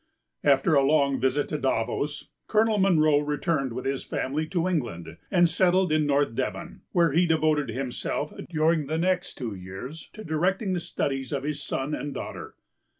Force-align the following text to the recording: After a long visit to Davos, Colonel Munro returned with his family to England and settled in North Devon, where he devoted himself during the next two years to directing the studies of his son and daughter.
After 0.43 0.73
a 0.73 0.81
long 0.81 1.19
visit 1.19 1.47
to 1.49 1.59
Davos, 1.59 2.29
Colonel 2.47 2.79
Munro 2.79 3.19
returned 3.19 3.71
with 3.71 3.85
his 3.85 4.03
family 4.03 4.47
to 4.47 4.67
England 4.67 5.17
and 5.29 5.47
settled 5.47 5.91
in 5.91 6.07
North 6.07 6.33
Devon, 6.33 6.81
where 6.91 7.11
he 7.11 7.27
devoted 7.27 7.69
himself 7.69 8.33
during 8.49 8.87
the 8.87 8.97
next 8.97 9.35
two 9.35 9.53
years 9.53 10.09
to 10.13 10.23
directing 10.23 10.73
the 10.73 10.79
studies 10.79 11.31
of 11.31 11.43
his 11.43 11.61
son 11.61 11.93
and 11.93 12.15
daughter. 12.15 12.55